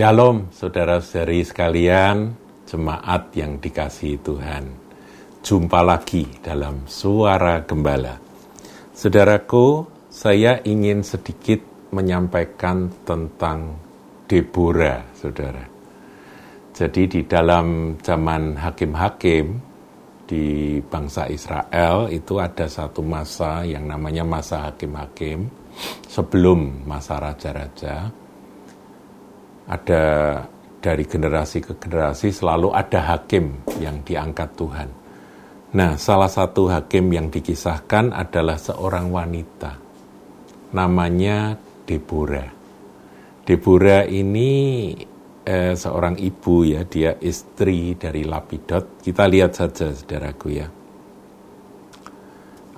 [0.00, 2.32] Shalom saudara-saudari sekalian,
[2.64, 4.64] jemaat yang dikasihi Tuhan.
[5.44, 8.16] Jumpa lagi dalam Suara Gembala.
[8.96, 11.60] Saudaraku, saya ingin sedikit
[11.92, 13.76] menyampaikan tentang
[14.24, 15.68] Deborah, saudara.
[16.72, 19.52] Jadi di dalam zaman hakim-hakim
[20.24, 25.44] di bangsa Israel itu ada satu masa yang namanya masa hakim-hakim
[26.08, 28.08] sebelum masa raja-raja
[29.70, 30.04] ada
[30.82, 34.88] dari generasi ke generasi selalu ada hakim yang diangkat Tuhan.
[35.70, 39.78] Nah, salah satu hakim yang dikisahkan adalah seorang wanita.
[40.74, 41.54] Namanya
[41.86, 42.50] Deborah.
[43.46, 44.90] Deborah ini
[45.46, 48.98] eh, seorang ibu ya, dia istri dari Lapidot.
[48.98, 50.66] Kita lihat saja saudaraku ya.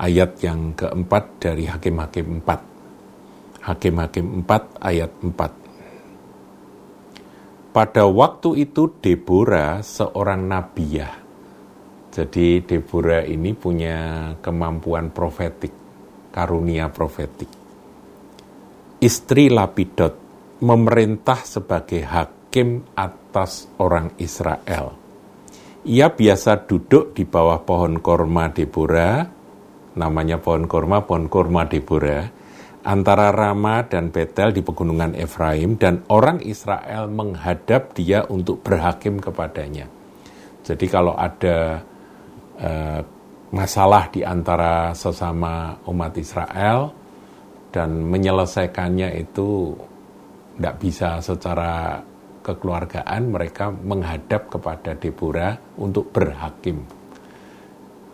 [0.00, 3.70] Ayat yang keempat dari Hakim-Hakim 4.
[3.70, 5.69] Hakim-Hakim 4 ayat 4.
[7.70, 11.14] Pada waktu itu Deborah seorang nabiah.
[12.10, 15.70] Jadi Deborah ini punya kemampuan profetik,
[16.34, 17.46] karunia profetik.
[18.98, 20.18] Istri Lapidot
[20.66, 24.98] memerintah sebagai hakim atas orang Israel.
[25.86, 29.30] Ia biasa duduk di bawah pohon korma Deborah,
[29.94, 32.39] namanya pohon korma, pohon korma Deborah,
[32.80, 39.84] antara Rama dan Betel di pegunungan Efraim dan orang Israel menghadap dia untuk berhakim kepadanya.
[40.64, 41.84] Jadi kalau ada
[42.60, 43.00] uh,
[43.52, 46.94] masalah di antara sesama umat Israel
[47.68, 49.76] dan menyelesaikannya itu
[50.56, 52.00] tidak bisa secara
[52.40, 56.82] kekeluargaan, mereka menghadap kepada Deborah untuk berhakim.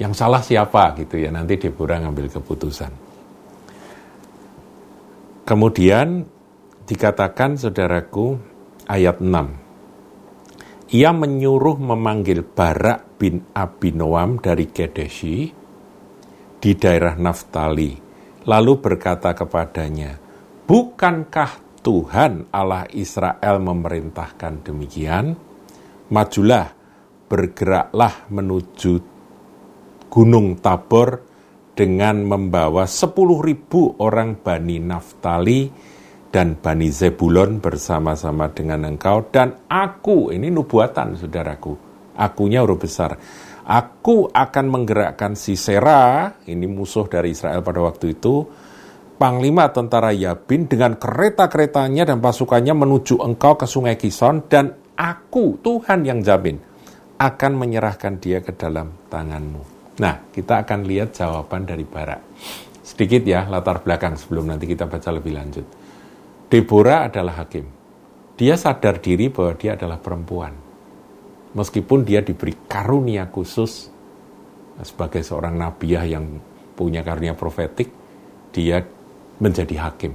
[0.00, 3.03] Yang salah siapa gitu ya, nanti Deborah ngambil keputusan.
[5.44, 6.24] Kemudian
[6.88, 8.40] dikatakan saudaraku
[8.88, 10.96] ayat 6.
[10.96, 15.52] Ia menyuruh memanggil Barak bin Abinoam dari Kedeshi
[16.56, 17.92] di daerah Naftali.
[18.48, 20.16] Lalu berkata kepadanya,
[20.64, 25.36] Bukankah Tuhan Allah Israel memerintahkan demikian?
[26.08, 26.72] Majulah,
[27.28, 28.92] bergeraklah menuju
[30.08, 31.33] Gunung Tabor
[31.74, 35.70] dengan membawa sepuluh ribu orang Bani Naftali
[36.30, 39.26] dan Bani Zebulon bersama-sama dengan engkau.
[39.30, 41.74] Dan aku, ini nubuatan saudaraku,
[42.18, 43.18] akunya huruf besar,
[43.66, 48.46] aku akan menggerakkan Sisera, ini musuh dari Israel pada waktu itu,
[49.14, 54.50] Panglima tentara Yabin dengan kereta-keretanya dan pasukannya menuju engkau ke sungai Kison.
[54.50, 56.58] Dan aku, Tuhan yang jamin,
[57.22, 59.73] akan menyerahkan dia ke dalam tanganmu.
[59.94, 62.20] Nah, kita akan lihat jawaban dari Barak.
[62.82, 65.66] Sedikit ya latar belakang sebelum nanti kita baca lebih lanjut.
[66.50, 67.64] Deborah adalah hakim.
[68.34, 70.52] Dia sadar diri bahwa dia adalah perempuan.
[71.54, 73.86] Meskipun dia diberi karunia khusus
[74.82, 76.26] sebagai seorang nabiah yang
[76.74, 77.94] punya karunia profetik,
[78.50, 78.82] dia
[79.38, 80.12] menjadi hakim.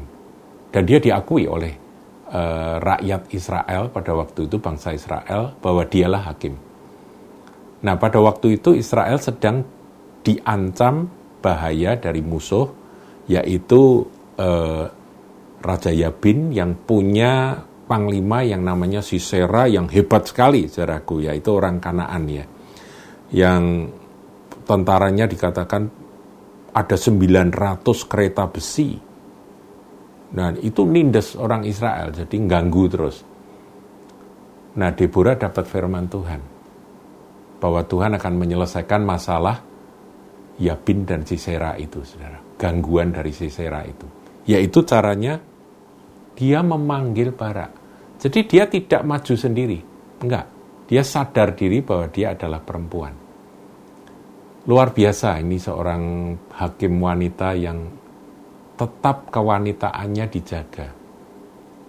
[0.69, 1.73] Dan dia diakui oleh
[2.27, 6.59] uh, rakyat Israel pada waktu itu, bangsa Israel, bahwa dialah hakim.
[7.79, 9.63] Nah, pada waktu itu Israel sedang
[10.19, 11.07] diancam
[11.39, 12.67] bahaya dari musuh,
[13.31, 14.03] yaitu
[14.35, 14.85] eh,
[15.59, 17.55] Raja Yabin yang punya
[17.87, 22.45] panglima yang namanya Sisera yang hebat sekali, saudaraku, yaitu orang Kanaan ya.
[23.31, 23.95] Yang
[24.67, 25.83] tentaranya dikatakan
[26.75, 28.99] ada 900 kereta besi.
[30.29, 33.17] Nah, itu nindes orang Israel, jadi ganggu terus.
[34.77, 36.58] Nah, Deborah dapat firman Tuhan
[37.59, 39.59] bahwa Tuhan akan menyelesaikan masalah
[40.59, 42.39] Yabin dan Sisera itu, saudara.
[42.59, 44.07] Gangguan dari Sisera itu.
[44.47, 45.39] Yaitu caranya
[46.35, 47.71] dia memanggil Barak.
[48.19, 49.79] Jadi dia tidak maju sendiri.
[50.19, 50.45] Enggak.
[50.89, 53.13] Dia sadar diri bahwa dia adalah perempuan.
[54.67, 57.79] Luar biasa ini seorang hakim wanita yang
[58.75, 60.87] tetap kewanitaannya dijaga.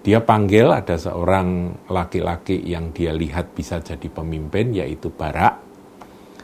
[0.00, 5.59] Dia panggil ada seorang laki-laki yang dia lihat bisa jadi pemimpin yaitu Barak.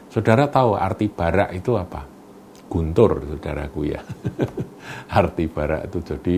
[0.07, 2.01] Saudara tahu arti Barak itu apa?
[2.67, 4.01] Guntur, saudaraku ya.
[5.19, 6.35] arti Barak itu jadi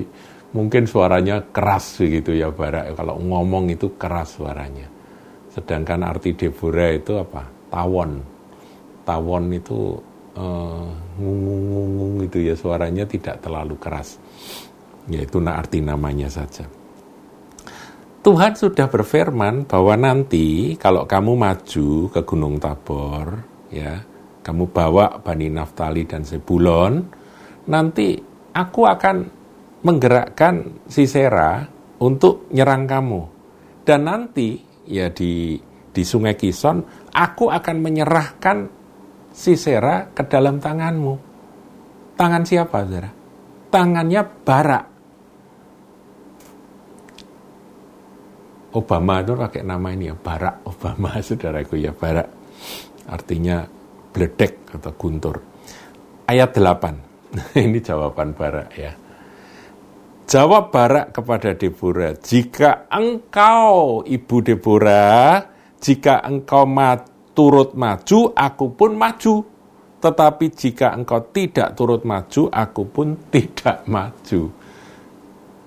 [0.53, 2.97] mungkin suaranya keras begitu ya Barak.
[2.97, 4.89] Kalau ngomong itu keras suaranya.
[5.53, 7.45] Sedangkan arti Deborah itu apa?
[7.69, 8.11] Tawon.
[9.05, 9.97] Tawon itu
[10.37, 14.17] uh, ngungung-ngungung itu ya suaranya tidak terlalu keras.
[15.09, 16.69] Yaitu arti namanya saja.
[18.19, 24.01] Tuhan sudah berfirman bahwa nanti kalau kamu maju ke Gunung Tabor, ya,
[24.41, 27.01] kamu bawa Bani Naftali dan Zebulon,
[27.69, 28.17] nanti
[28.53, 29.17] aku akan
[29.85, 31.63] menggerakkan Sisera
[32.03, 33.21] untuk nyerang kamu.
[33.89, 35.57] dan nanti ya di
[35.89, 38.57] di Sungai Kison aku akan menyerahkan
[39.29, 41.13] Sisera ke dalam tanganmu.
[42.17, 43.09] Tangan siapa, saudara?
[43.71, 44.85] Tangannya Barak.
[48.75, 52.27] Obama itu pakai nama ini ya, Barak Obama, saudaraku ya, Barak.
[53.09, 53.65] Artinya
[54.13, 55.41] bledek atau guntur.
[56.29, 57.09] Ayat 8.
[57.65, 58.93] ini jawaban Barak ya.
[60.29, 65.41] Jawab Barak kepada Deborah, jika engkau, Ibu Deborah,
[65.81, 66.93] jika engkau ma
[67.33, 69.41] turut maju, aku pun maju.
[69.99, 74.53] Tetapi jika engkau tidak turut maju, aku pun tidak maju.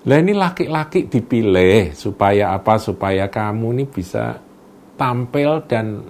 [0.07, 2.79] Lah ini laki-laki dipilih supaya apa?
[2.79, 4.39] Supaya kamu ini bisa
[4.95, 6.07] tampil dan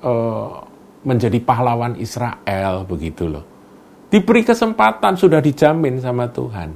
[0.00, 0.69] uh,
[1.04, 3.44] menjadi pahlawan Israel begitu loh.
[4.10, 6.74] Diberi kesempatan sudah dijamin sama Tuhan.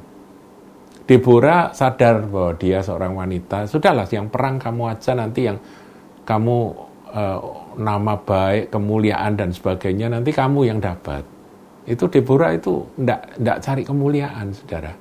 [1.05, 3.69] Deborah sadar bahwa dia seorang wanita.
[3.69, 5.59] Sudahlah, yang perang kamu aja nanti yang
[6.25, 6.57] kamu
[7.13, 7.39] uh,
[7.77, 11.21] nama baik, kemuliaan dan sebagainya nanti kamu yang dapat.
[11.85, 14.97] Itu Deborah itu ndak ndak cari kemuliaan, saudara.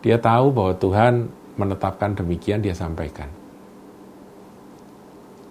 [0.00, 1.14] Dia tahu bahwa Tuhan
[1.58, 3.26] menetapkan demikian, dia sampaikan.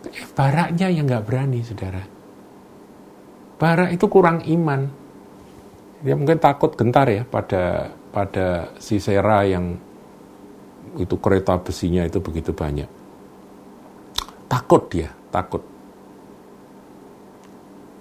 [0.08, 2.19] Eh, baraknya yang nggak berani, saudara.
[3.60, 4.88] Barak itu kurang iman.
[6.00, 9.76] Dia mungkin takut gentar ya pada pada Sisera yang
[10.96, 12.88] itu kereta besinya itu begitu banyak.
[14.48, 15.62] Takut dia, takut.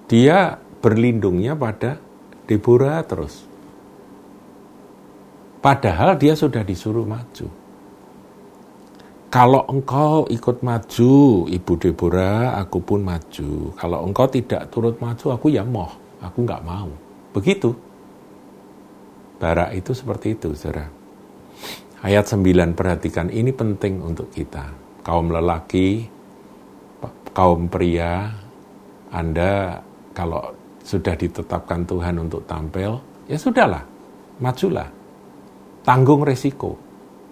[0.08, 2.00] Dia berlindungnya pada
[2.48, 3.44] Deborah terus.
[5.58, 7.67] Padahal dia sudah disuruh maju.
[9.28, 13.76] Kalau engkau ikut maju, Ibu Deborah, aku pun maju.
[13.76, 15.92] Kalau engkau tidak turut maju, aku ya moh,
[16.24, 16.88] aku nggak mau.
[17.36, 17.76] Begitu.
[19.36, 20.88] Barak itu seperti itu, saudara.
[22.00, 24.72] Ayat 9, perhatikan, ini penting untuk kita.
[25.04, 26.08] Kaum lelaki,
[27.36, 28.32] kaum pria,
[29.12, 29.76] Anda
[30.16, 32.96] kalau sudah ditetapkan Tuhan untuk tampil,
[33.28, 33.84] ya sudahlah,
[34.40, 34.88] majulah.
[35.84, 36.80] Tanggung resiko.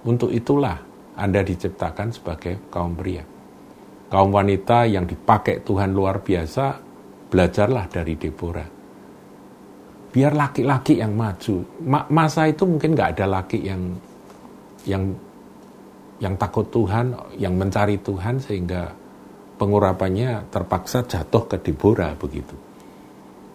[0.05, 0.77] Untuk itulah
[1.17, 3.25] Anda diciptakan sebagai kaum pria.
[4.07, 6.79] Kaum wanita yang dipakai Tuhan luar biasa,
[7.33, 8.77] belajarlah dari Deborah
[10.17, 11.61] biar laki-laki yang maju.
[11.85, 13.93] Ma masa itu mungkin nggak ada laki yang
[14.89, 15.13] yang
[16.17, 18.89] yang takut Tuhan, yang mencari Tuhan sehingga
[19.61, 22.57] pengurapannya terpaksa jatuh ke Deborah begitu.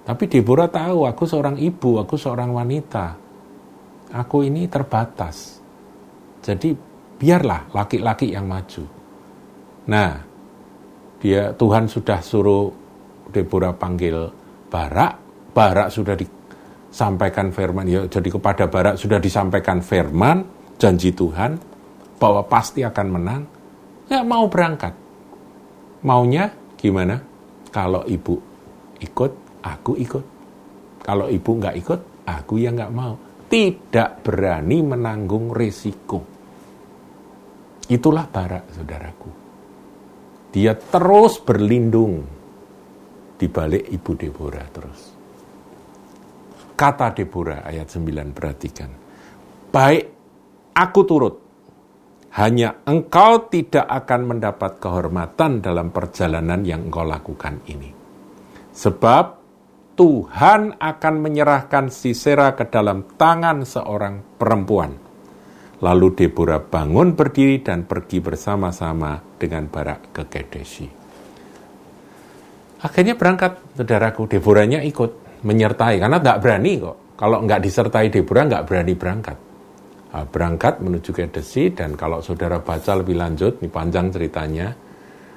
[0.06, 3.18] Tapi Deborah tahu aku seorang ibu, aku seorang wanita.
[4.14, 5.58] Aku ini terbatas.
[6.46, 6.78] Jadi
[7.22, 8.82] biarlah laki-laki yang maju.
[9.94, 10.18] Nah,
[11.22, 12.74] dia Tuhan sudah suruh
[13.30, 14.26] Deborah panggil
[14.74, 15.14] Barak,
[15.54, 16.26] Barak sudah di,
[16.90, 17.86] sampaikan firman.
[17.86, 20.42] Ya jadi kepada barat sudah disampaikan firman
[20.82, 21.62] janji Tuhan
[22.18, 23.42] bahwa pasti akan menang.
[24.10, 24.94] Nggak mau berangkat.
[26.02, 27.22] Maunya gimana?
[27.70, 28.42] Kalau ibu
[28.98, 30.26] ikut aku ikut.
[31.06, 33.14] Kalau ibu nggak ikut aku yang nggak mau.
[33.46, 36.41] Tidak berani menanggung risiko
[37.88, 39.32] itulah barak saudaraku
[40.52, 42.28] dia terus berlindung
[43.40, 45.22] di balik ibu Deborah terus
[46.82, 48.90] Kata Deborah ayat 9 perhatikan.
[49.70, 50.04] Baik,
[50.74, 51.36] aku turut.
[52.34, 57.94] Hanya engkau tidak akan mendapat kehormatan dalam perjalanan yang engkau lakukan ini.
[58.74, 59.26] Sebab
[59.94, 64.98] Tuhan akan menyerahkan Sisera ke dalam tangan seorang perempuan.
[65.82, 70.88] Lalu Deborah bangun berdiri dan pergi bersama-sama dengan Barak ke Kedeshi.
[72.82, 74.30] Akhirnya berangkat, saudaraku.
[74.30, 76.98] Deborahnya ikut menyertai karena nggak berani kok.
[77.18, 79.38] Kalau nggak disertai Deborah nggak berani berangkat.
[80.12, 84.76] Nah, berangkat menuju ke Desi dan kalau saudara baca lebih lanjut, ini panjang ceritanya,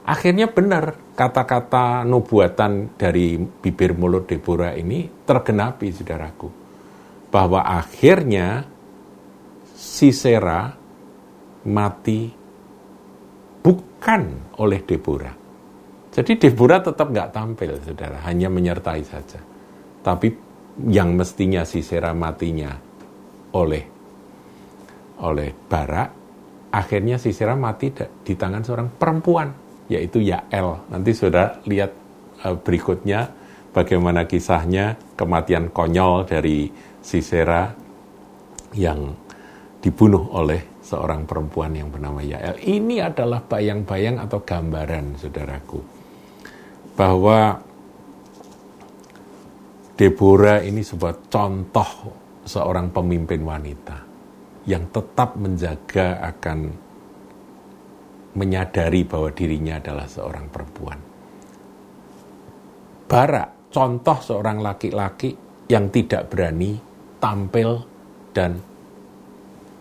[0.03, 6.49] akhirnya benar kata-kata nubuatan dari bibir mulut Deborah ini tergenapi, saudaraku.
[7.31, 8.67] Bahwa akhirnya
[9.85, 10.73] Sisera
[11.69, 12.33] mati
[13.61, 14.23] bukan
[14.65, 15.37] oleh Deborah.
[16.09, 19.41] Jadi Deborah tetap nggak tampil, saudara, hanya menyertai saja.
[20.01, 20.33] Tapi
[20.89, 22.73] yang mestinya Sisera matinya
[23.53, 23.85] oleh
[25.21, 26.09] oleh Barak,
[26.73, 29.53] akhirnya Sisera mati di tangan seorang perempuan,
[29.93, 30.89] yaitu Yael.
[30.89, 31.93] Nanti sudah lihat
[32.41, 33.31] uh, berikutnya
[33.75, 36.73] bagaimana kisahnya kematian konyol dari
[37.05, 37.75] Sisera
[38.75, 39.24] yang
[39.85, 42.57] dibunuh oleh seorang perempuan yang bernama Yael.
[42.57, 45.81] Ini adalah bayang-bayang atau gambaran, saudaraku,
[46.97, 47.61] bahwa
[49.95, 51.91] Deborah ini sebuah contoh
[52.49, 53.97] seorang pemimpin wanita
[54.65, 56.59] yang tetap menjaga akan
[58.35, 60.99] menyadari bahwa dirinya adalah seorang perempuan.
[63.07, 65.37] Barak, contoh seorang laki-laki
[65.71, 66.75] yang tidak berani
[67.23, 67.87] tampil
[68.35, 68.74] dan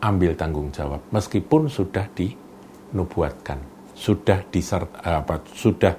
[0.04, 3.60] ambil tanggung jawab meskipun sudah dinubuatkan,
[3.96, 5.96] sudah disert, apa, sudah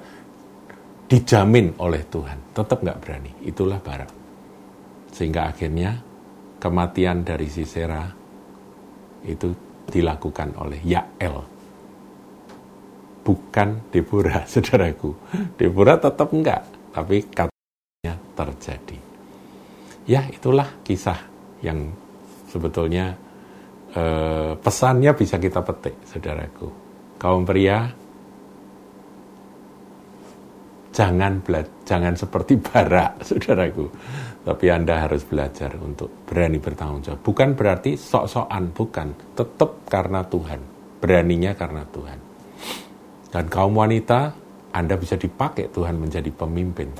[1.09, 3.31] dijamin oleh Tuhan, tetap nggak berani.
[3.45, 4.11] Itulah Barak.
[5.09, 6.01] Sehingga akhirnya
[6.61, 8.05] kematian dari Sisera
[9.25, 9.53] itu
[9.89, 11.37] dilakukan oleh Yael.
[13.25, 15.17] Bukan Deborah, saudaraku.
[15.57, 16.61] Deborah tetap enggak,
[16.93, 18.97] tapi katanya terjadi.
[20.05, 21.17] Ya, itulah kisah
[21.65, 21.89] yang
[22.45, 23.17] sebetulnya
[23.95, 26.67] eh, pesannya bisa kita petik, saudaraku.
[27.15, 27.87] Kaum pria,
[30.95, 33.85] jangan bela jangan seperti barak, saudaraku.
[34.45, 37.21] Tapi Anda harus belajar untuk berani bertanggung jawab.
[37.25, 39.07] Bukan berarti sok-sokan, bukan.
[39.33, 40.61] Tetap karena Tuhan.
[41.01, 42.19] Beraninya karena Tuhan.
[43.33, 44.37] Dan kaum wanita,
[44.69, 46.93] Anda bisa dipakai Tuhan menjadi pemimpin.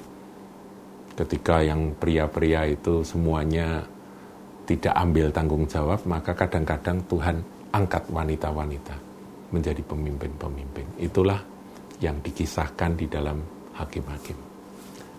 [1.15, 3.85] Ketika yang pria-pria itu semuanya
[4.65, 7.37] tidak ambil tanggung jawab, maka kadang-kadang Tuhan
[7.73, 8.95] angkat wanita-wanita
[9.53, 10.85] menjadi pemimpin-pemimpin.
[10.99, 11.39] Itulah
[12.01, 13.39] yang dikisahkan di dalam
[13.77, 14.37] hakim-hakim.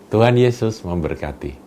[0.07, 1.66] Tuhan Yesus memberkati.